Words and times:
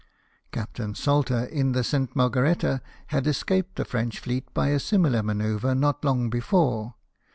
Captain 0.51 0.95
Salter, 0.95 1.43
in 1.43 1.73
the 1.73 1.83
St. 1.83 2.15
Margaretta, 2.15 2.81
had 3.09 3.27
escaped 3.27 3.75
the 3.75 3.85
French 3.85 4.17
fleet 4.17 4.51
by 4.51 4.69
a 4.69 4.79
similar 4.79 5.21
manoeuvre 5.21 5.75
not 5.75 6.03
long 6.03 6.27
before. 6.31 6.95